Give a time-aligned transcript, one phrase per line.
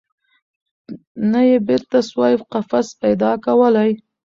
[1.31, 3.91] نه یې بیرته سوای قفس پیدا کولای